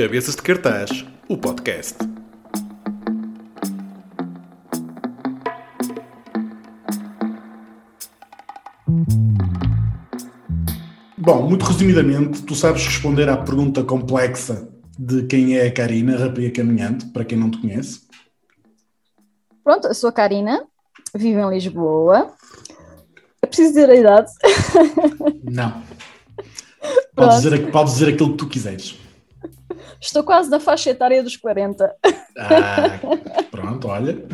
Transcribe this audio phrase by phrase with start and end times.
[0.00, 1.98] Cabeças de Cartaz, o podcast.
[11.16, 16.62] Bom, muito resumidamente, tu sabes responder à pergunta complexa de quem é a Karina, rapariga
[16.62, 18.02] caminhante, para quem não te conhece?
[19.64, 20.64] Pronto, eu sou a Karina,
[21.12, 22.32] vivo em Lisboa.
[23.42, 24.30] Eu preciso dizer a idade?
[25.42, 25.82] Não.
[27.16, 29.07] Podes dizer, podes dizer aquilo que tu quiseres.
[30.00, 31.94] Estou quase na faixa etária dos 40.
[32.38, 34.24] Ah, pronto, olha.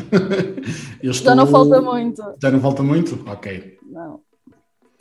[1.01, 1.31] Estou...
[1.31, 2.23] Já não falta muito.
[2.41, 3.29] Já não falta muito?
[3.29, 3.77] Ok.
[3.83, 4.19] Não.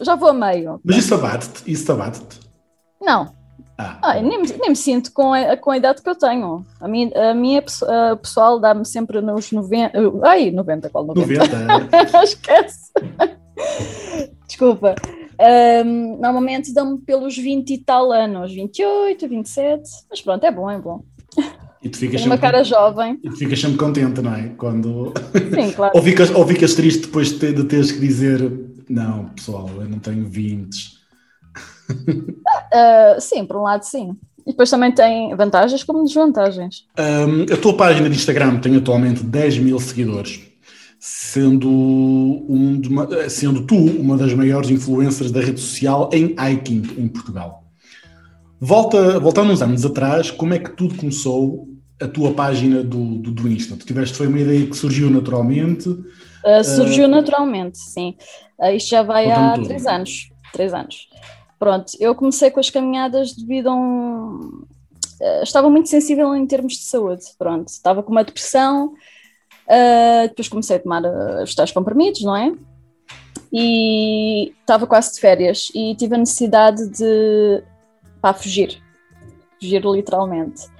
[0.01, 0.81] Já vou a meio.
[0.83, 1.71] Mas isso abate-te?
[1.71, 2.41] Isso abate-te?
[3.01, 3.33] Não.
[3.77, 3.99] Ah.
[4.03, 6.65] ah nem, me, nem me sinto com a, com a idade que eu tenho.
[6.81, 7.63] A minha, a minha
[8.11, 9.93] a pessoal dá-me sempre nos 90.
[10.23, 11.59] Ai, 90, qual 90?
[11.59, 12.23] 90.
[12.25, 12.93] Esquece.
[14.47, 14.95] Desculpa.
[15.41, 20.79] Um, normalmente dão-me pelos 20 e tal anos, 28, 27, mas pronto, é bom, é
[20.79, 21.03] bom.
[21.83, 23.19] E tu ficas uma cara jovem.
[23.23, 24.49] E tu ficas sempre contente, não é?
[24.57, 25.13] Quando...
[25.55, 25.93] Sim, claro.
[25.95, 28.41] ou, ficas, ou ficas triste depois de, de teres que dizer:
[28.89, 30.75] Não, pessoal, eu não tenho 20.
[31.91, 34.17] Uh, sim, por um lado, sim.
[34.47, 36.87] E depois também tem vantagens como desvantagens.
[36.99, 40.54] Um, a tua página de Instagram tem atualmente 10 mil seguidores
[41.07, 47.07] sendo, um uma, sendo tu uma das maiores influências da rede social em hiking em
[47.09, 47.63] Portugal.
[48.59, 51.69] Volta, voltando uns anos atrás, como é que tudo começou
[52.01, 53.77] a tua página do, do, do Insta?
[53.77, 55.91] Tu tiveste, foi uma ideia que surgiu naturalmente?
[55.91, 58.17] Uh, surgiu uh, naturalmente, sim.
[58.59, 59.67] Uh, isto já vai há tudo.
[59.67, 60.31] três anos.
[60.55, 61.07] Três anos.
[61.59, 64.65] Pronto, eu comecei com as caminhadas devido a um...
[65.21, 67.69] Uh, estava muito sensível em termos de saúde, pronto.
[67.69, 68.95] Estava com uma depressão,
[69.67, 72.53] Uh, depois comecei a tomar uh, os tais comprimidos, não é?
[73.53, 77.63] E estava quase de férias e tive a necessidade de
[78.21, 78.83] pá, fugir,
[79.61, 80.75] fugir literalmente.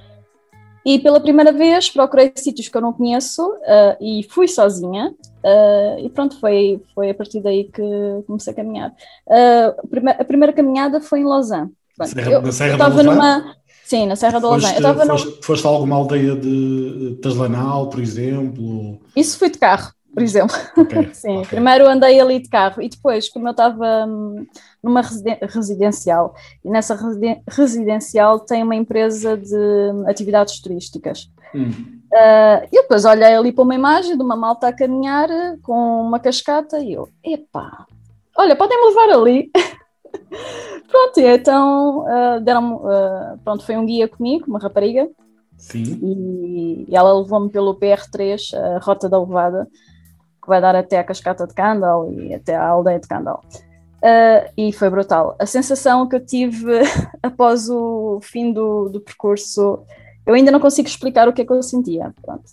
[0.85, 5.15] E pela primeira vez procurei sítios que eu não conheço uh, e fui sozinha.
[5.43, 7.83] Uh, e pronto, foi, foi a partir daí que
[8.27, 8.91] comecei a caminhar.
[9.27, 11.71] Uh, a, primeira, a, primeira, caminhada foi em Lausanne.
[11.97, 13.55] Pronto, Serra, eu estava numa.
[13.85, 14.81] Sim, na Serra do Lausanne.
[14.81, 18.99] Foste, foste, foste a alguma aldeia de Taslanal, por exemplo?
[19.15, 20.57] Isso fui de carro, por exemplo.
[20.77, 21.51] Okay, Sim, okay.
[21.51, 24.47] primeiro andei ali de carro e depois, como eu estava hum,
[24.83, 25.03] numa
[25.43, 26.35] residencial,
[26.65, 26.99] e nessa
[27.47, 31.29] residencial tem uma empresa de atividades turísticas.
[31.55, 31.71] Hum.
[32.15, 35.29] Uh, e depois olhei ali para uma imagem de uma malta a caminhar
[35.63, 37.87] com uma cascata e eu, epá,
[38.37, 39.51] olha, podem-me levar ali.
[40.89, 45.09] pronto, então uh, deram uh, pronto, foi um guia comigo, uma rapariga.
[45.57, 45.99] Sim.
[46.03, 49.67] E, e ela levou-me pelo PR3, a Rota da Levada,
[50.43, 53.43] que vai dar até a Cascata de Candal e até a aldeia de Candal.
[54.05, 55.35] Uh, e foi brutal.
[55.39, 56.73] A sensação que eu tive
[57.23, 59.83] após o fim do, do percurso,
[60.27, 62.45] eu ainda não consigo explicar o que é que eu sentia, pronto.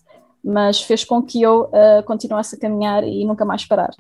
[0.42, 3.92] mas fez com que eu uh, continuasse a caminhar e nunca mais parar.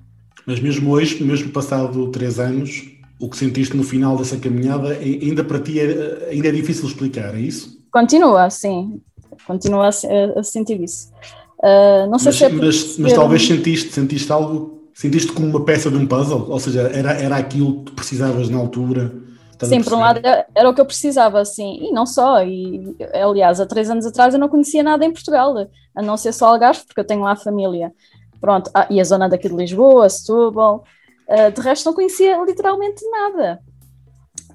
[0.45, 5.43] Mas mesmo hoje, mesmo passado três anos, o que sentiste no final dessa caminhada, ainda
[5.43, 7.79] para ti é, ainda é difícil explicar, é isso?
[7.91, 8.99] Continua, sim.
[9.45, 11.11] Continua a, a sentir isso.
[11.59, 15.63] Uh, não sei mas, se é mas, mas talvez sentiste, sentiste algo, sentiste como uma
[15.63, 19.13] peça de um puzzle, ou seja, era, era aquilo que precisavas na altura.
[19.61, 20.19] Sim, por um lado
[20.55, 24.33] era o que eu precisava, sim, e não só, e aliás, há três anos atrás
[24.33, 25.55] eu não conhecia nada em Portugal,
[25.95, 27.93] a não ser só Algarve, porque eu tenho lá família.
[28.39, 30.83] Pronto, ah, e a zona daqui de Lisboa, Setúbal,
[31.31, 33.61] Uh, de resto, não conhecia literalmente nada.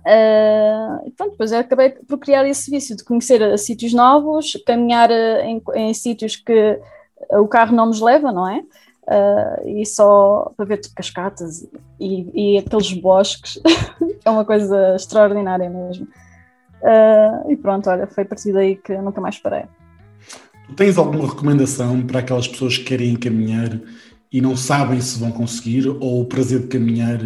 [0.01, 5.63] Uh, pronto, depois acabei por criar esse vício de conhecer uh, sítios novos, caminhar em,
[5.75, 6.79] em, sítios que
[7.33, 8.63] o carro não nos leva, não é?
[9.65, 11.65] e só para ver tipo, cascatas
[11.99, 13.61] e, e aqueles bosques,
[14.25, 16.09] é uma coisa extraordinária mesmo.
[17.49, 19.65] e pronto, olha, foi a partir daí que nunca mais parei.
[20.75, 23.81] Tens alguma recomendação para aquelas pessoas que querem caminhar
[24.37, 27.19] e não sabem se vão conseguir, ou o prazer de caminhar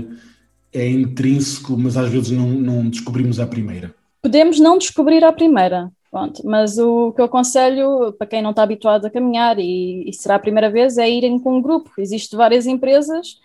[0.72, 3.93] é intrínseco, mas às vezes não, não descobrimos à primeira?
[4.22, 8.62] Podemos não descobrir à primeira, pronto, mas o que eu aconselho para quem não está
[8.62, 11.91] habituado a caminhar e, e será a primeira vez é irem com um grupo.
[11.98, 13.41] Existem várias empresas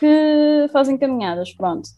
[0.00, 1.90] que fazem caminhadas, pronto,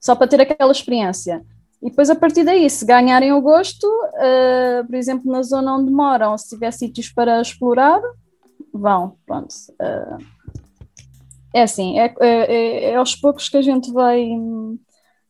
[0.00, 1.44] só para ter aquela experiência.
[1.80, 5.92] E depois, a partir daí, se ganharem o gosto, uh, por exemplo, na zona onde
[5.92, 8.00] moram, se tiver sítios para explorar,
[8.72, 9.54] vão, pronto.
[9.80, 10.35] Uh,
[11.56, 14.26] é assim, é, é, é, é, aos poucos que a gente vai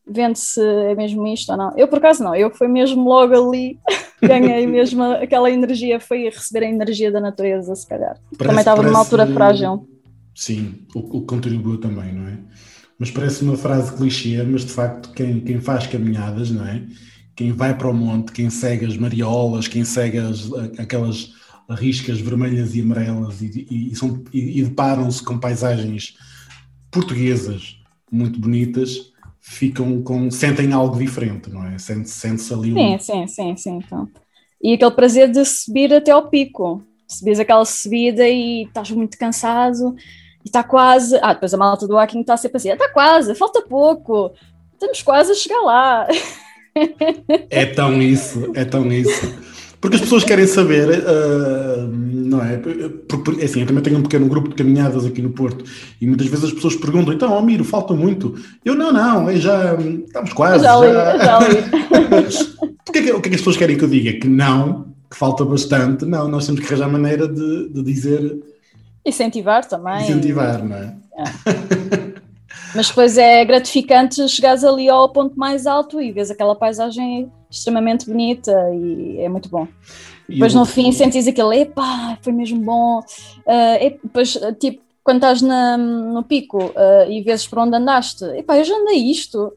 [0.08, 1.73] vendo se é mesmo isto ou não.
[1.76, 3.78] Eu, por acaso, não, eu fui mesmo logo ali,
[4.20, 8.17] ganhei mesmo aquela energia, foi receber a energia da natureza, se calhar.
[8.37, 9.88] Parece, também estava parece, numa altura frágil.
[10.34, 12.38] Sim, o, o que contribuiu também, não é?
[12.99, 16.82] Mas parece uma frase clichê, mas de facto, quem, quem faz caminhadas, não é?
[17.37, 21.34] quem vai para o monte, quem segue as mariolas, quem segue as, aquelas
[21.70, 26.16] riscas vermelhas e amarelas e, e, e, são, e, deparam-se com paisagens
[26.90, 27.78] portuguesas
[28.10, 31.78] muito bonitas, ficam com, sentem algo diferente, não é?
[31.78, 32.98] Sente-se sente ali um...
[32.98, 33.80] Sim, sim, sim, sim.
[33.84, 34.08] Então.
[34.62, 36.82] E aquele prazer de subir até ao pico.
[37.08, 39.94] Subires aquela subida e estás muito cansado
[40.44, 41.16] e está quase.
[41.22, 44.32] Ah, depois a malta do hacking está sempre assim: está quase, falta pouco,
[44.72, 46.06] estamos quase a chegar lá.
[47.48, 49.34] É tão isso, é tão isso.
[49.81, 52.56] Porque as pessoas querem saber, uh, não é?
[53.08, 55.64] Porque, assim, eu também tenho um pequeno grupo de caminhadas aqui no Porto
[56.00, 58.34] e muitas vezes as pessoas perguntam: então, oh, Miro, falta muito?
[58.64, 60.64] Eu, não, não, eu já estamos quase.
[60.64, 61.38] Já já, já
[62.96, 64.19] que é que, o que é que as pessoas querem que eu diga?
[64.19, 66.05] Que não, que falta bastante.
[66.05, 68.38] Não, nós temos que arranjar maneira de, de dizer.
[69.05, 70.02] Incentivar também.
[70.02, 70.96] Incentivar, não é?
[71.19, 72.17] é.
[72.75, 78.06] Mas depois é gratificante chegares ali ao ponto mais alto e vês aquela paisagem extremamente
[78.06, 79.66] bonita e é muito bom.
[80.28, 80.60] E depois eu...
[80.60, 83.00] no fim sentes aquilo, epá, foi mesmo bom.
[83.00, 88.24] Uh, e depois, tipo, quando estás na, no pico uh, e vês por onde andaste,
[88.36, 89.52] epá, eu já andei isto.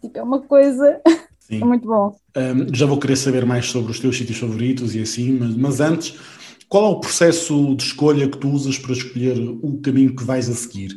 [0.00, 1.00] Tipo, é uma coisa.
[1.50, 2.16] é muito bom.
[2.36, 5.80] Um, já vou querer saber mais sobre os teus sítios favoritos e assim, mas, mas
[5.80, 6.18] antes,
[6.68, 10.48] qual é o processo de escolha que tu usas para escolher o caminho que vais
[10.48, 10.90] a seguir?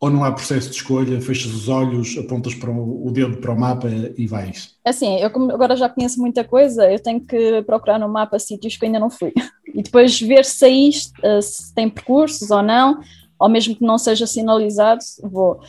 [0.00, 3.52] Ou não há processo de escolha, fechas os olhos, apontas para o, o dedo para
[3.52, 4.76] o mapa e vais?
[4.84, 8.76] Assim, eu como agora já conheço muita coisa, eu tenho que procurar no mapa sítios
[8.76, 9.32] que ainda não fui.
[9.74, 10.90] E depois ver se aí
[11.22, 13.00] uh, se tem percursos ou não,
[13.38, 15.60] ou mesmo que não seja sinalizado, vou.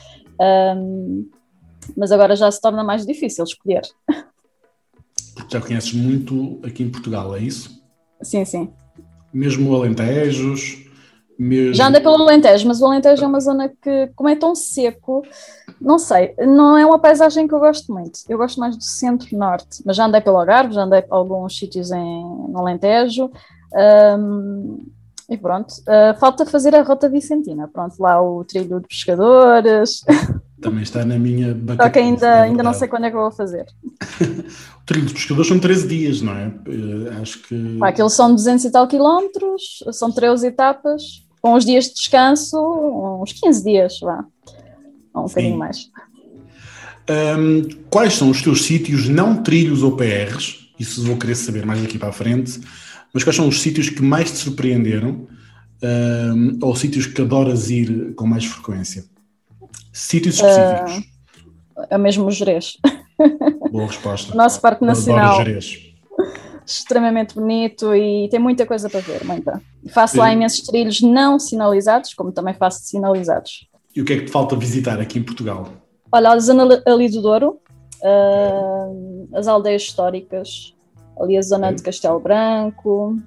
[0.42, 1.30] Um,
[1.96, 3.82] mas agora já se torna mais difícil escolher.
[5.36, 7.84] Porque já conheces muito aqui em Portugal, é isso?
[8.22, 8.72] Sim, sim.
[9.32, 10.89] Mesmo Alentejos,
[11.40, 11.74] mesmo.
[11.74, 15.24] Já andei pelo Alentejo, mas o Alentejo é uma zona que, como é tão seco,
[15.80, 18.20] não sei, não é uma paisagem que eu gosto muito.
[18.28, 22.24] Eu gosto mais do centro-norte, mas já andei pelo Algarve, já andei alguns sítios em,
[22.50, 23.32] no Alentejo.
[23.74, 24.86] Um,
[25.30, 27.68] e pronto, uh, falta fazer a Rota Vicentina.
[27.68, 30.04] Pronto, lá o trilho de pescadores.
[30.60, 31.84] Também está na minha bancada.
[31.84, 33.66] Só que ainda, é ainda não sei quando é que eu vou fazer.
[34.20, 36.48] o trilho dos pescadores são 13 dias, não é?
[36.48, 37.78] Uh, acho que.
[37.78, 42.58] Pá, aqueles são 200 e tal quilómetros, são 13 etapas com os dias de descanso,
[43.22, 44.26] uns 15 dias, vá,
[45.14, 45.34] ou um Sim.
[45.34, 45.90] bocadinho mais.
[47.10, 50.70] Um, quais são os teus sítios, não trilhos ou PRs?
[50.80, 52.60] Isso vou querer saber mais daqui para a frente,
[53.14, 55.28] mas quais são os sítios que mais te surpreenderam
[55.82, 59.06] um, ou sítios que adoras ir com mais frequência?
[59.92, 60.98] Sítios específicos.
[61.76, 62.78] Uh, é mesmo o Jerez.
[63.72, 64.34] Boa resposta.
[64.36, 65.32] Nosso Parque Nacional.
[65.32, 65.89] Adoro Jerez
[66.74, 69.62] extremamente bonito e tem muita coisa para ver, muita.
[69.94, 73.68] Faço lá imensos trilhos não sinalizados, como também faço sinalizados.
[73.96, 75.68] E o que é que te falta visitar aqui em Portugal?
[76.12, 77.60] Olha, a zona ali do Douro,
[78.02, 80.74] uh, as aldeias históricas,
[81.20, 83.18] ali a zona de Castelo Branco,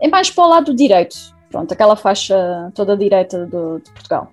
[0.00, 1.16] é mais para o lado direito,
[1.50, 4.32] pronto, aquela faixa toda direita do, de Portugal.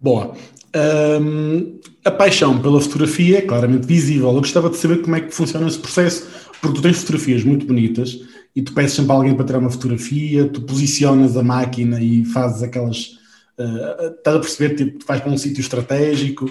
[0.00, 0.32] Boa.
[0.74, 4.28] Um, a paixão pela fotografia é claramente visível.
[4.28, 7.66] Eu gostava de saber como é que funciona esse processo porque tu tens fotografias muito
[7.66, 8.20] bonitas
[8.54, 12.24] e tu pedes sempre a alguém para tirar uma fotografia, tu posicionas a máquina e
[12.24, 13.18] fazes aquelas.
[13.58, 14.76] Uh, estás a perceber?
[14.76, 16.46] Tipo, tu vais para um sítio estratégico.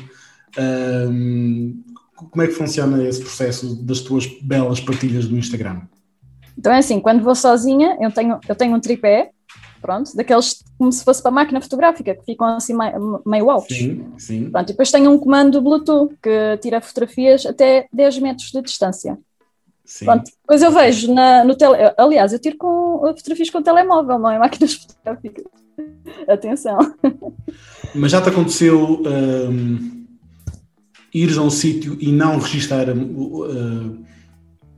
[0.58, 1.74] Uh,
[2.14, 5.84] como é que funciona esse processo das tuas belas partilhas do Instagram?
[6.58, 9.32] Então é assim, quando vou sozinha, eu tenho, eu tenho um tripé,
[9.82, 13.78] pronto, daqueles como se fosse para a máquina fotográfica, que ficam assim meio, meio altos.
[13.78, 14.50] Sim, sim.
[14.52, 19.18] Pronto, e depois tenho um comando Bluetooth que tira fotografias até 10 metros de distância.
[19.92, 20.06] Sim.
[20.06, 21.76] Pronto, depois eu vejo na, no tele.
[21.98, 25.44] Aliás, eu tiro com fotografias com telemóvel, não é máquinas fotográficas.
[26.30, 26.80] Atenção.
[27.94, 30.06] Mas já te aconteceu um,
[31.14, 34.06] ires a um sítio e não registar uh,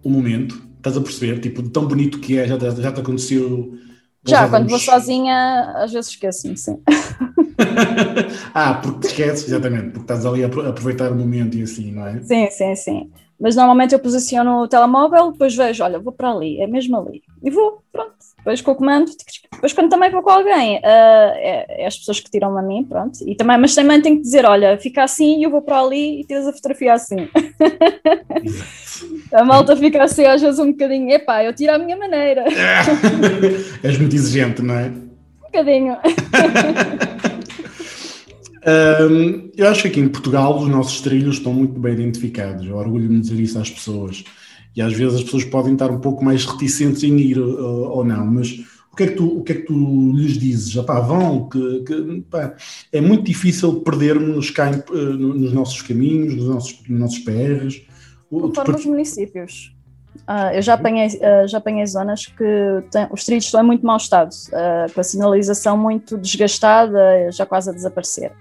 [0.03, 0.59] o momento?
[0.77, 1.39] Estás a perceber?
[1.39, 3.77] Tipo, de tão bonito que é, já, já te aconteceu.
[4.25, 6.81] Já, quando vou sozinha, às vezes esqueço-me, sim.
[8.51, 12.07] ah, porque te esqueces, exatamente, porque estás ali a aproveitar o momento e assim, não
[12.07, 12.19] é?
[12.23, 13.11] Sim, sim, sim.
[13.43, 17.21] Mas normalmente eu posiciono o telemóvel, depois vejo, olha, vou para ali, é mesmo ali.
[17.43, 18.13] E vou, pronto.
[18.37, 19.11] Depois com o comando,
[19.51, 20.81] depois quando também vou com alguém, uh,
[21.35, 23.19] é, é, as pessoas que tiram a mim, pronto.
[23.27, 26.21] E também, mas também tenho que dizer, olha, fica assim e eu vou para ali
[26.21, 27.27] e tens a fotografia assim.
[29.33, 32.45] a malta fica assim às vezes um bocadinho, epá, eu tiro à minha maneira.
[33.83, 34.85] És muito exigente, não é?
[34.85, 35.97] Um bocadinho.
[38.65, 42.65] Um, eu acho que aqui em Portugal os nossos trilhos estão muito bem identificados.
[42.65, 44.23] Eu orgulho-me de dizer isso às pessoas.
[44.75, 48.03] E às vezes as pessoas podem estar um pouco mais reticentes em ir uh, ou
[48.03, 48.51] não, mas
[48.91, 50.71] o que é que tu, o que é que tu lhes dizes?
[50.71, 52.55] Já pá, vão, que, que pá,
[52.91, 57.81] é muito difícil perdermos cá em, uh, nos nossos caminhos, nos nossos, nos nossos PRs.
[58.29, 59.73] Conforme os municípios.
[60.27, 63.85] Uh, eu já apanhei, uh, já apanhei zonas que tem, os trilhos estão em muito
[63.85, 68.31] mau estado, uh, com a sinalização muito desgastada, já quase a desaparecer.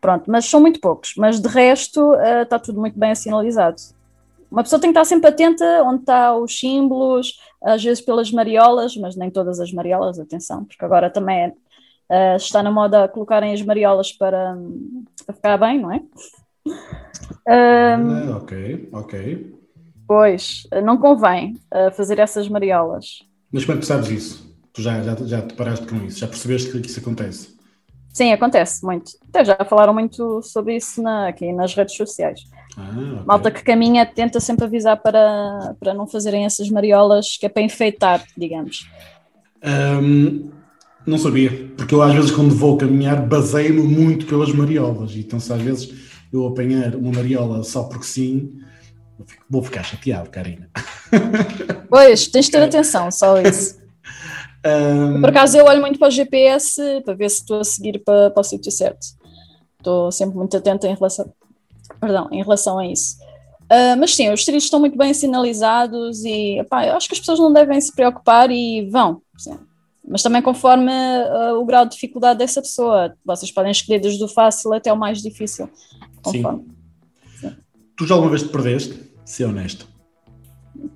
[0.00, 1.14] Pronto, mas são muito poucos.
[1.16, 3.76] Mas de resto está tudo muito bem sinalizado.
[4.50, 8.96] Uma pessoa tem que estar sempre atenta onde estão os símbolos, às vezes pelas mariolas,
[8.96, 11.54] mas nem todas as mariolas, atenção, porque agora também
[12.08, 14.56] é, está na moda colocarem as mariolas para,
[15.24, 16.02] para ficar bem, não é?
[17.46, 19.54] Um, ok, ok.
[20.06, 23.20] Pois, não convém uh, fazer essas mariolas.
[23.52, 24.56] Mas como é que sabes isso?
[24.72, 26.18] Tu já, já, já te paraste com isso?
[26.18, 27.56] Já percebeste que isso acontece?
[28.12, 29.12] Sim, acontece muito.
[29.28, 32.40] Até já falaram muito sobre isso na, aqui nas redes sociais.
[32.76, 33.24] Ah, okay.
[33.24, 37.62] Malta que caminha tenta sempre avisar para, para não fazerem essas mariolas, que é para
[37.62, 38.88] enfeitar, digamos.
[39.62, 40.50] Um,
[41.06, 45.52] não sabia, porque eu às vezes quando vou caminhar baseio-me muito pelas mariolas, então se
[45.52, 48.60] às vezes eu apanhar uma mariola só porque sim,
[49.48, 50.68] Vou ficar chateado, Karina.
[51.88, 53.79] Pois, tens de ter atenção, só isso.
[54.66, 55.20] Um...
[55.20, 58.30] Por acaso eu olho muito para o GPS para ver se estou a seguir para,
[58.30, 59.06] para o sítio certo.
[59.78, 61.32] Estou sempre muito atenta em relação,
[62.00, 63.16] perdão, em relação a isso.
[63.64, 67.20] Uh, mas sim, os trilhos estão muito bem sinalizados e epá, eu acho que as
[67.20, 69.22] pessoas não devem se preocupar e vão.
[69.38, 69.58] Sim.
[70.06, 73.14] Mas também conforme uh, o grau de dificuldade dessa pessoa.
[73.24, 75.70] Vocês podem escolher desde o fácil até o mais difícil.
[76.22, 76.64] Conforme.
[77.40, 77.48] Sim.
[77.48, 77.56] Sim.
[77.96, 79.10] Tu já alguma vez te perdeste?
[79.30, 79.88] ser honesto.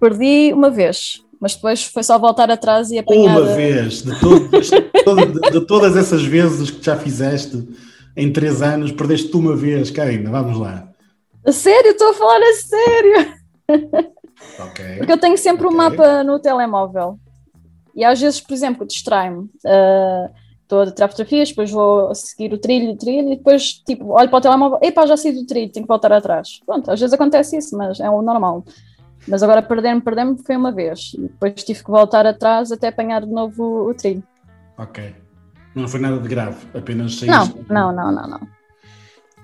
[0.01, 3.39] Perdi uma vez, mas depois foi só voltar atrás e apanhar.
[3.39, 7.69] Uma vez, de, de, de, todas essas vezes que já fizeste
[8.17, 10.89] em três anos, perdeste uma vez, Karina, vamos lá.
[11.45, 11.91] A sério?
[11.91, 13.35] Estou a falar a sério.
[14.71, 14.97] Okay.
[14.97, 15.79] Porque eu tenho sempre o okay.
[15.79, 17.19] um mapa no telemóvel.
[17.95, 19.43] E às vezes, por exemplo, distrai-me.
[19.43, 20.31] Uh,
[20.63, 24.31] estou a tirar fotografias, depois vou seguir o trilho, o trilho, e depois, tipo, olho
[24.31, 26.61] para o telemóvel, epá, já saí do trilho, tenho que voltar atrás.
[26.65, 28.65] Pronto, às vezes acontece isso, mas é o normal.
[29.27, 33.25] Mas agora perder-me, perder-me foi uma vez, e depois tive que voltar atrás até apanhar
[33.25, 34.23] de novo o, o trilho.
[34.77, 35.15] Ok.
[35.75, 37.55] Não foi nada de grave, apenas saíste...
[37.69, 38.55] Não, não, não, não, não.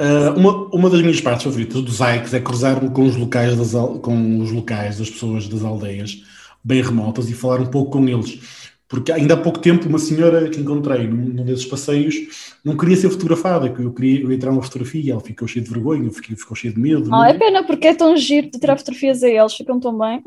[0.00, 3.72] Uh, uma, uma das minhas partes favoritas dos hikes é cruzar-me com os locais das,
[4.00, 6.22] com os locais das pessoas das aldeias
[6.64, 10.50] bem remotas e falar um pouco com eles porque ainda há pouco tempo uma senhora
[10.50, 12.16] que encontrei num, desses passeios
[12.64, 15.70] não queria ser fotografada, que eu queria eu entrar uma fotografia, ela ficou cheia de
[15.70, 17.08] vergonha, fiquei, ficou cheia de medo.
[17.14, 17.30] Ah, é?
[17.30, 20.20] é pena, porque é tão giro de tirar fotografias a eles, ficam tão bem.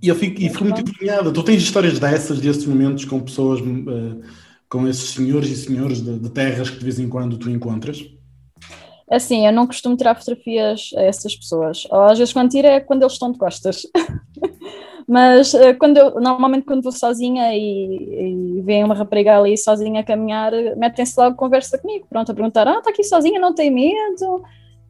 [0.00, 1.30] E eu fico, e fico muito envergonhada.
[1.30, 4.22] Tu tens histórias dessas, desses momentos com pessoas, uh,
[4.70, 8.06] com esses senhores e senhores de, de, terras que de vez em quando tu encontras?
[9.10, 11.86] Assim, eu não costumo tirar fotografias a essas pessoas.
[11.90, 13.82] Ou às vezes quando tiro é quando eles estão de costas.
[15.08, 20.00] Mas uh, quando eu, normalmente quando vou sozinha e, e vem uma rapariga ali sozinha
[20.00, 23.70] a caminhar, metem-se logo conversa comigo, pronto, a perguntar, ah, está aqui sozinha, não tem
[23.70, 24.42] medo?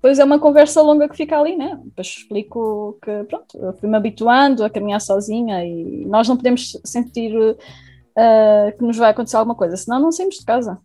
[0.03, 1.79] Pois é uma conversa longa que fica ali, né?
[1.85, 7.33] Depois explico que, pronto, eu fui-me habituando a caminhar sozinha e nós não podemos sentir
[7.37, 10.79] uh, que nos vai acontecer alguma coisa, senão não saímos de casa.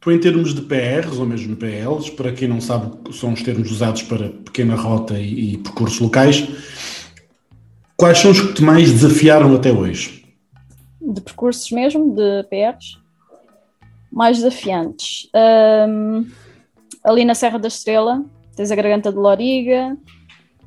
[0.00, 3.70] Tu, em termos de PRs ou mesmo PLs, para quem não sabe, são os termos
[3.70, 6.48] usados para pequena rota e, e percursos locais,
[8.00, 10.24] Quais são os que te mais desafiaram até hoje?
[11.02, 12.96] De percursos mesmo, de PRs?
[14.12, 15.28] Mais desafiantes.
[15.34, 16.24] Um,
[17.02, 18.24] ali na Serra da Estrela,
[18.54, 19.98] tens a Garganta de Loriga,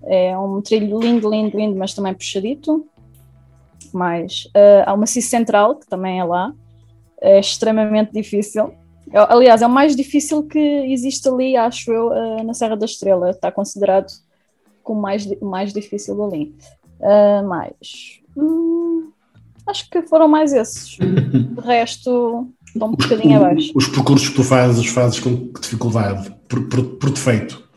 [0.04, 2.86] é um trilho lindo, lindo, lindo, mas também puxadito.
[3.94, 6.54] Mais, uh, há uma CIS Central, que também é lá,
[7.22, 8.74] é extremamente difícil.
[9.14, 13.30] Aliás, é o mais difícil que existe ali, acho eu, uh, na Serra da Estrela.
[13.30, 14.08] Está considerado
[14.84, 16.54] como mais, mais difícil ali.
[17.02, 18.22] Uh, mais.
[18.38, 19.12] Hum,
[19.68, 20.98] acho que foram mais esses.
[21.02, 23.72] De resto, estão um bocadinho abaixo.
[23.76, 26.34] Os percursos que tu fazes, fazes com que dificuldade?
[26.48, 27.68] Por, por, por defeito?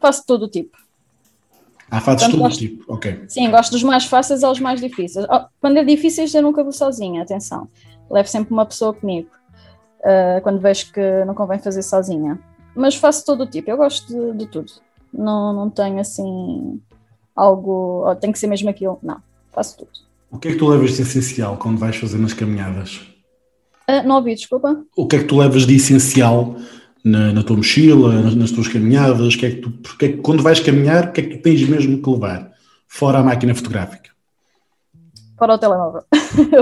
[0.00, 0.76] Faço todo o tipo.
[1.90, 3.24] Ah, fazes todo o tipo, ok.
[3.28, 5.26] Sim, gosto dos mais fáceis aos mais difíceis.
[5.28, 7.68] Oh, quando é difícil, eu nunca vou sozinha, atenção.
[8.08, 9.28] Levo sempre uma pessoa comigo.
[10.00, 12.38] Uh, quando vejo que não convém fazer sozinha.
[12.74, 14.72] Mas faço todo o tipo, eu gosto de, de tudo.
[15.12, 16.80] Não, não tenho assim
[17.40, 18.98] algo, oh, tem que ser mesmo aquilo.
[19.02, 19.16] Não,
[19.52, 19.90] faço tudo.
[20.30, 23.00] O que é que tu levas de essencial quando vais fazer nas caminhadas?
[23.88, 24.84] Uh, não ouvi, desculpa.
[24.96, 26.54] O que é que tu levas de essencial
[27.04, 29.34] na, na tua mochila, nas, nas, tuas caminhadas?
[29.34, 31.42] Que é que tu, porque é que, quando vais caminhar, o que é que tu
[31.42, 32.52] tens mesmo que levar?
[32.86, 34.10] Fora a máquina fotográfica.
[35.36, 36.02] Fora o telemóvel.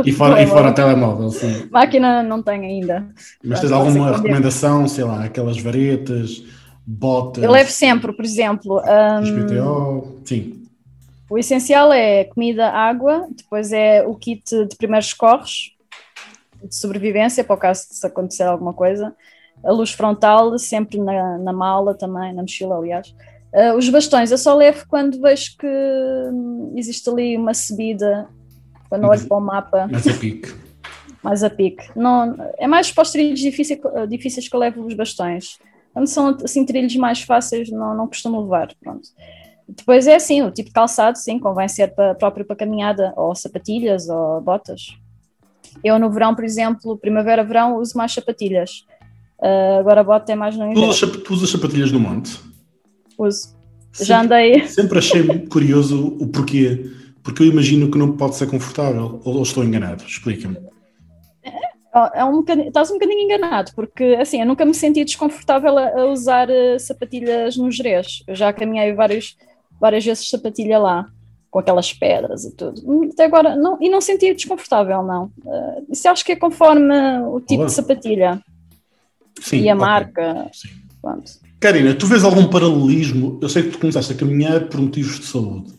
[0.07, 1.69] E fora, e fora o telemóvel, sim.
[1.71, 3.07] Máquina não tenho ainda.
[3.45, 6.43] Mas tens alguma recomendação, sei lá, aquelas varetas,
[6.87, 7.45] botas?
[7.45, 8.81] Eu levo sempre, por exemplo.
[8.81, 10.58] Um, XPTO, sim.
[11.31, 15.73] O essencial é comida, água, depois é o kit de primeiros corres,
[16.63, 19.15] de sobrevivência, para o caso de se acontecer alguma coisa.
[19.63, 23.15] A luz frontal, sempre na, na mala também, na mochila, aliás.
[23.53, 25.67] Uh, os bastões eu só levo quando vejo que
[26.77, 28.29] existe ali uma subida,
[28.89, 29.87] quando olho para o mapa.
[29.87, 30.55] Mais a pique.
[31.23, 31.85] Mais a pique.
[31.97, 35.59] Não, é mais para os trilhos difíceis, difíceis que eu levo os bastões.
[35.93, 38.73] Quando são assim trilhos mais fáceis, não, não costumo levar.
[38.81, 39.09] Pronto.
[39.69, 43.35] Depois é assim, o tipo de calçado, sim, convém ser para, próprio para caminhada, ou
[43.35, 44.97] sapatilhas, ou botas.
[45.85, 48.87] Eu no verão, por exemplo, primavera-verão, uso mais sapatilhas.
[49.39, 50.93] Uh, agora a bota é mais no inverno.
[51.23, 52.41] Tu usas sapatilhas no monte?
[53.19, 53.57] Uso.
[53.93, 54.67] Sempre, Já andei.
[54.67, 56.91] Sempre achei curioso o porquê.
[57.23, 59.21] Porque eu imagino que não pode ser confortável.
[59.25, 60.05] Ou, ou estou enganado?
[60.05, 60.57] Explica-me.
[61.45, 66.01] É, é um estás um bocadinho enganado, porque assim, eu nunca me senti desconfortável a,
[66.01, 68.23] a usar uh, sapatilhas no Jerez.
[68.27, 69.37] Eu já caminhei vários,
[69.81, 71.09] várias vezes sapatilha lá,
[71.51, 72.83] com aquelas pedras e tudo.
[73.13, 75.31] Até agora, não, e não senti desconfortável, não.
[75.45, 77.67] Uh, isso acho que é conforme o tipo Olá.
[77.67, 78.43] de sapatilha.
[79.41, 79.87] Sim, e a okay.
[79.87, 80.51] marca.
[80.53, 80.69] Sim.
[81.01, 81.31] Pronto.
[81.61, 83.39] Karina, tu vês algum paralelismo?
[83.41, 85.73] Eu sei que tu começaste a caminhar por motivos de saúde,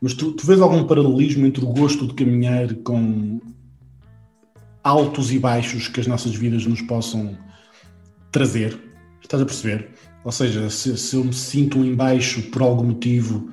[0.00, 3.40] mas tu, tu vês algum paralelismo entre o gosto de caminhar com
[4.82, 7.36] altos e baixos que as nossas vidas nos possam
[8.32, 8.78] trazer?
[9.22, 9.90] Estás a perceber?
[10.22, 13.50] Ou seja, se, se eu me sinto em baixo por algum motivo,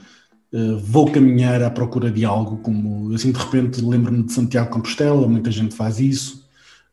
[0.52, 5.28] uh, vou caminhar à procura de algo, como assim de repente lembro-me de Santiago Compostela,
[5.28, 6.48] muita gente faz isso,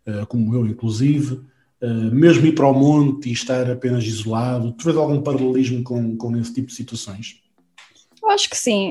[0.06, 1.40] uh, como eu inclusive.
[1.82, 6.16] Uh, mesmo ir para o monte e estar apenas isolado, tu vês algum paralelismo com,
[6.16, 7.42] com esse tipo de situações?
[8.22, 8.90] Eu acho que sim.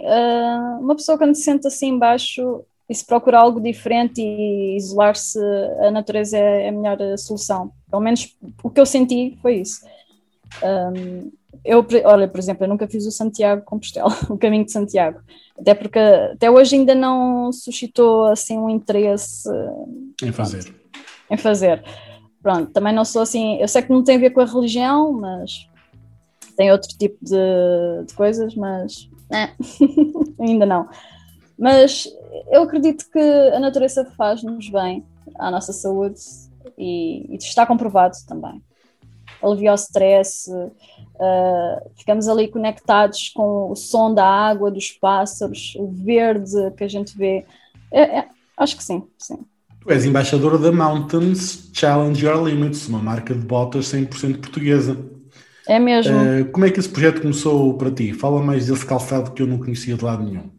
[0.80, 5.40] uma pessoa quando se sente assim embaixo e se procura algo diferente e isolar-se,
[5.80, 7.72] a natureza é a melhor solução.
[7.90, 9.82] Pelo menos o que eu senti foi isso.
[10.62, 11.32] Um,
[11.64, 15.20] eu, olha, por exemplo, eu nunca fiz o Santiago Compostela, o caminho de Santiago,
[15.58, 19.50] até porque até hoje ainda não suscitou assim um interesse
[20.22, 20.64] em fazer.
[20.64, 20.80] Pronto,
[21.32, 21.84] em fazer.
[22.42, 25.14] Pronto, também não sou assim, eu sei que não tem a ver com a religião,
[25.14, 25.70] mas
[26.58, 29.52] tem outro tipo de, de coisas, mas é,
[30.40, 30.90] ainda não.
[31.58, 32.10] Mas
[32.52, 35.06] eu acredito que a natureza faz-nos bem
[35.36, 36.20] à nossa saúde
[36.78, 38.62] e, e está comprovado também
[39.44, 45.88] alivia o stress, uh, ficamos ali conectados com o som da água, dos pássaros, o
[45.88, 47.46] verde que a gente vê.
[47.92, 48.28] É, é,
[48.58, 49.40] acho que sim, sim.
[49.82, 54.98] Tu és embaixadora da Mountains Challenge Your Limits, uma marca de botas 100% portuguesa.
[55.68, 56.16] É mesmo.
[56.16, 58.14] Uh, como é que esse projeto começou para ti?
[58.14, 60.50] Fala mais desse calçado que eu não conhecia de lado nenhum.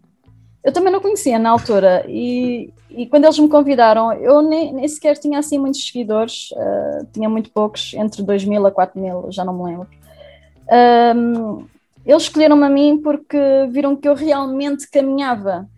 [0.62, 4.88] Eu também não conhecia na altura e, e quando eles me convidaram, eu nem, nem
[4.88, 9.30] sequer tinha assim muitos seguidores, uh, tinha muito poucos, entre 2 mil a 4 mil,
[9.30, 9.88] já não me lembro.
[11.16, 11.66] Um,
[12.04, 13.38] eles escolheram-me a mim porque
[13.70, 15.68] viram que eu realmente caminhava.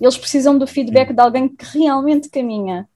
[0.00, 2.88] Eles precisam do feedback de alguém que realmente caminha,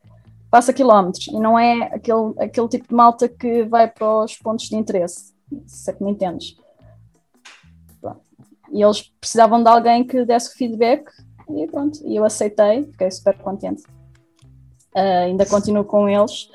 [0.51, 4.69] passa quilómetros, e não é aquele, aquele tipo de malta que vai para os pontos
[4.69, 5.35] de interesse,
[5.67, 6.57] se é que me entendes.
[8.73, 11.05] E eles precisavam de alguém que desse feedback
[11.59, 13.83] e pronto, e eu aceitei, fiquei super contente.
[14.95, 16.49] Uh, ainda continuo com eles.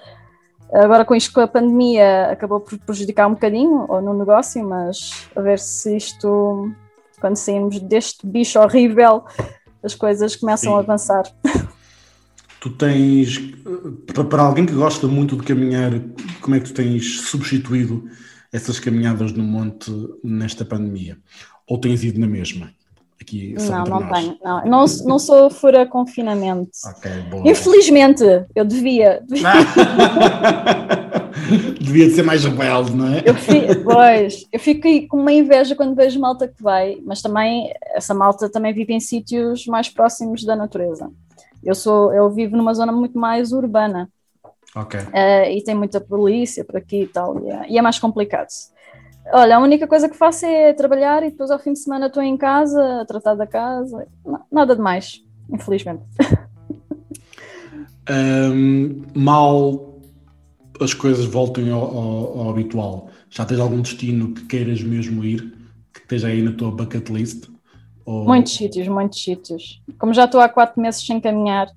[0.71, 5.29] Agora com isto com a pandemia acabou por prejudicar um bocadinho ou no negócio, mas
[5.35, 6.71] a ver se isto,
[7.21, 9.23] quando sairmos deste bicho horrível,
[9.81, 10.77] as coisas começam Sim.
[10.77, 11.23] a avançar.
[12.59, 13.39] Tu tens,
[14.29, 15.91] para alguém que gosta muito de caminhar,
[16.41, 18.09] como é que tu tens substituído
[18.51, 19.91] essas caminhadas no monte
[20.23, 21.17] nesta pandemia?
[21.67, 22.71] Ou tens ido na mesma?
[23.27, 24.37] Aqui, não, não tenho.
[24.41, 26.71] Não, não, não sou fora confinamento.
[26.85, 27.45] Ok, boa.
[27.45, 28.23] Infelizmente,
[28.55, 29.21] eu devia.
[31.81, 33.23] devia de ser mais rebelde, não é?
[33.25, 33.35] Eu
[33.83, 38.49] pois, eu fico com uma inveja quando vejo malta que vai, mas também essa malta
[38.49, 41.11] também vive em sítios mais próximos da natureza.
[41.61, 44.09] Eu sou, eu vivo numa zona muito mais urbana.
[44.73, 44.97] Ok.
[45.01, 48.47] Uh, e tem muita polícia por aqui e tal, e é, e é mais complicado.
[49.31, 52.23] Olha, a única coisa que faço é trabalhar e depois ao fim de semana estou
[52.23, 54.07] em casa, a tratar da casa.
[54.51, 56.03] Nada de mais, infelizmente.
[58.09, 59.99] Um, mal
[60.79, 65.53] as coisas voltem ao, ao, ao, habitual, já tens algum destino que queiras mesmo ir,
[65.93, 67.49] que esteja aí na tua bucket list?
[68.05, 68.25] Ou...
[68.25, 69.81] Muitos sítios, muitos sítios.
[69.99, 71.67] Como já estou há quatro meses sem caminhar,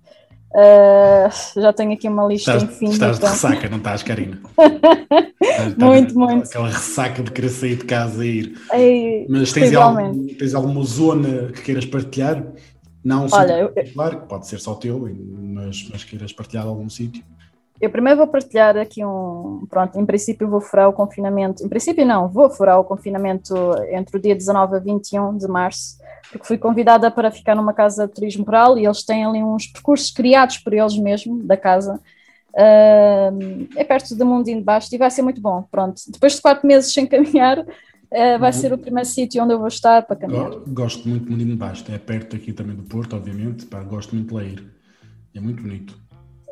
[0.53, 3.11] Uh, já tenho aqui uma lista estás, infinita.
[3.11, 4.41] Estás de ressaca, não estás, Karina?
[5.79, 6.49] muito, muito.
[6.49, 8.59] Aquela ressaca de querer sair de casa e ir.
[8.73, 12.45] Ei, Mas tens, algum, tens alguma zona que queiras partilhar?
[13.03, 17.23] Não um Olha, eu, que pode ser só teu, mas, mas queiras partilhar algum sítio?
[17.81, 19.67] Eu primeiro vou partilhar aqui um.
[19.71, 21.65] Pronto, em princípio vou furar o confinamento.
[21.65, 23.55] Em princípio, não, vou furar o confinamento
[23.91, 25.99] entre o dia 19 a 21 de março
[26.31, 29.67] porque fui convidada para ficar numa casa de turismo rural e eles têm ali uns
[29.67, 32.01] percursos criados por eles mesmos, da casa.
[32.53, 35.65] Uh, é perto do Mundinho de Baixo e vai ser muito bom.
[35.71, 37.65] Pronto, depois de quatro meses sem caminhar,
[38.11, 40.51] é, vai ser o primeiro sítio onde eu vou estar para caminhar.
[40.69, 44.29] Gosto muito de Menino Basto, é perto aqui também do Porto, obviamente, pá, gosto muito
[44.29, 44.65] de lá ir.
[45.35, 45.97] É muito bonito.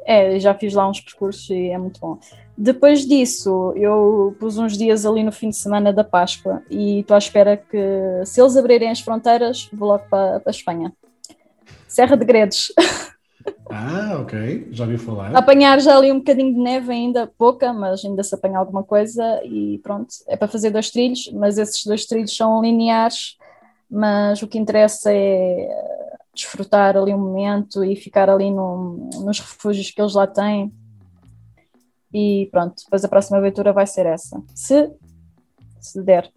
[0.09, 2.19] É, já fiz lá uns percursos e é muito bom.
[2.57, 7.15] Depois disso, eu pus uns dias ali no fim de semana da Páscoa e estou
[7.15, 7.79] à espera que,
[8.25, 10.95] se eles abrirem as fronteiras, vou logo para, para a Espanha.
[11.87, 12.73] Serra de Gredos.
[13.71, 15.35] Ah, ok, já ouvi falar.
[15.35, 19.41] Apanhar já ali um bocadinho de neve, ainda pouca, mas ainda se apanha alguma coisa
[19.43, 20.09] e pronto.
[20.27, 23.37] É para fazer dois trilhos, mas esses dois trilhos são lineares,
[23.91, 25.69] mas o que interessa é
[26.39, 30.73] desfrutar ali um momento e ficar ali no, nos refúgios que eles lá têm.
[32.13, 34.43] E pronto, depois a próxima aventura vai ser essa.
[34.55, 34.91] Se,
[35.81, 36.31] se der.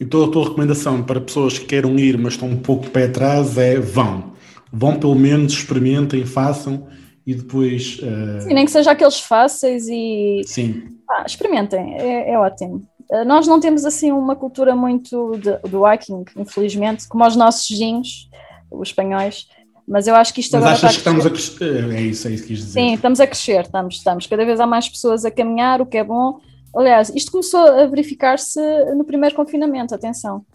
[0.00, 3.04] Então a tua recomendação para pessoas que queiram ir, mas estão um pouco de pé
[3.04, 4.32] atrás, é vão
[4.72, 6.86] vão pelo menos, experimentem, façam
[7.26, 7.98] e depois.
[7.98, 8.40] Uh...
[8.40, 10.40] Sim, nem que seja aqueles fáceis e.
[10.46, 10.98] Sim.
[11.08, 12.88] Ah, experimentem, é, é ótimo.
[13.12, 17.68] Uh, nós não temos assim uma cultura muito de, do hiking, infelizmente, como os nossos
[17.68, 18.30] vizinhos,
[18.70, 19.46] os espanhóis.
[19.86, 20.76] Mas eu acho que isto Mas agora.
[20.76, 21.92] achas que estamos a crescer?
[21.92, 22.80] É isso, é isso que quis dizer.
[22.80, 24.26] Sim, estamos a crescer, estamos, estamos.
[24.26, 26.40] Cada vez há mais pessoas a caminhar, o que é bom.
[26.74, 28.58] Aliás, isto começou a verificar-se
[28.94, 30.46] no primeiro confinamento, atenção.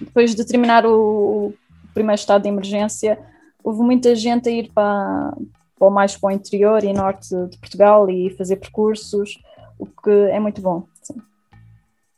[0.00, 1.54] Depois de terminar o, o
[1.92, 3.18] primeiro estado de emergência,
[3.64, 5.36] houve muita gente a ir para,
[5.76, 9.40] para mais para o interior e norte de Portugal e fazer percursos,
[9.78, 10.86] o que é muito bom.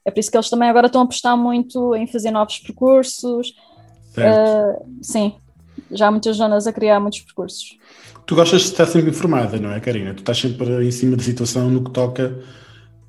[0.04, 3.54] É por isso que eles também agora estão a apostar muito em fazer novos percursos.
[4.16, 5.34] Uh, sim,
[5.90, 7.78] já há muitas zonas a criar muitos percursos.
[8.26, 10.14] Tu gostas de estar sempre informada, não é, Karina?
[10.14, 12.38] Tu estás sempre em cima da situação no que toca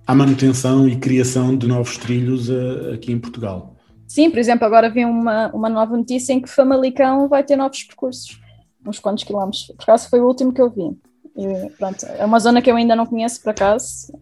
[0.08, 3.76] à manutenção e criação de novos trilhos uh, aqui em Portugal.
[4.08, 7.84] Sim, por exemplo, agora vi uma, uma nova notícia em que Famalicão vai ter novos
[7.84, 8.40] percursos,
[8.86, 9.68] uns quantos quilómetros.
[9.76, 10.98] Por acaso foi o último que eu vi.
[11.38, 14.14] E, pronto, é uma zona que eu ainda não conheço, por acaso.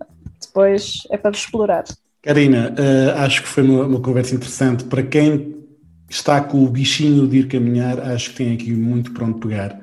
[0.41, 1.83] Depois é para explorar.
[2.23, 4.85] Karina, uh, acho que foi uma, uma, conversa interessante.
[4.85, 5.65] Para quem
[6.09, 9.77] está com o bichinho de ir caminhar, acho que tem aqui muito pronto pegar.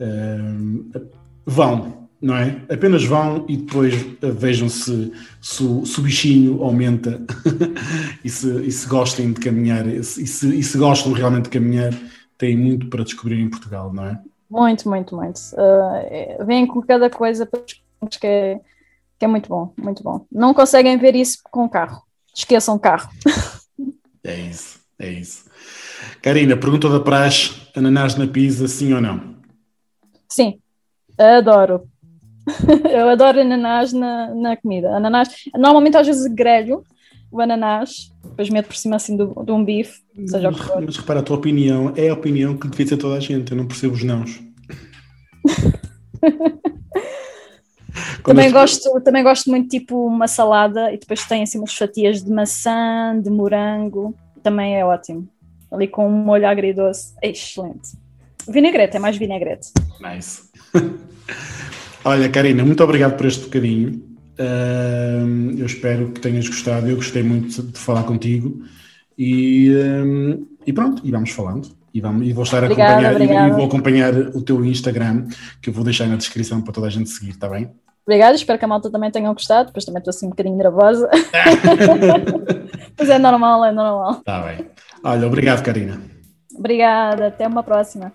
[0.00, 1.10] Uh,
[1.44, 2.56] vão, não é?
[2.70, 7.20] Apenas vão e depois eh, vejam se, se, se o bichinho aumenta
[8.24, 11.92] e, se, e se gostem de caminhar e se, e se gostam realmente de caminhar,
[12.38, 14.20] têm muito para descobrir em Portugal, não é?
[14.48, 15.38] Muito, muito, muito.
[15.54, 17.48] Uh, vêm com cada coisa
[18.20, 18.60] que é,
[19.22, 20.26] que é muito bom, muito bom.
[20.32, 22.02] Não conseguem ver isso com carro.
[22.34, 23.08] Esqueçam carro.
[24.24, 25.44] é isso, é isso.
[26.20, 29.36] Karina, pergunta da praxe, ananás na pizza, sim ou não?
[30.28, 30.58] Sim,
[31.16, 31.88] adoro.
[32.90, 34.96] eu adoro ananás na, na comida.
[34.96, 36.82] Ananás, normalmente às vezes grelho
[37.30, 41.20] o ananás, depois meto por cima assim do, de um bife, seja mas, mas repara,
[41.20, 43.94] a tua opinião é a opinião que devia ter toda a gente, eu não percebo
[43.94, 44.42] os nãos.
[48.24, 52.30] também, gosto, também gosto muito tipo uma salada e depois tem assim umas fatias de
[52.30, 55.28] maçã, de morango, também é ótimo.
[55.70, 57.92] Ali com um molho agridoce, é excelente.
[58.48, 59.68] Vinagrete, é mais vinagrete.
[60.00, 60.42] Nice.
[62.04, 64.02] Olha, Karina, muito obrigado por este bocadinho.
[64.38, 66.88] Uh, eu espero que tenhas gostado.
[66.88, 68.62] Eu gostei muito de falar contigo.
[69.16, 69.70] E,
[70.66, 71.68] e pronto, e vamos falando.
[71.94, 75.26] E, vamos, e vou estar a obrigada, acompanhar e, e, vou acompanhar o teu Instagram,
[75.60, 77.70] que eu vou deixar na descrição para toda a gente seguir, está bem?
[78.04, 81.08] Obrigada, espero que a malta também tenha gostado, depois também estou assim um bocadinho nervosa.
[82.98, 84.12] Mas é normal, é normal.
[84.18, 84.66] Está bem.
[85.04, 86.00] Olha, obrigado, Karina.
[86.56, 88.12] Obrigada, até uma próxima.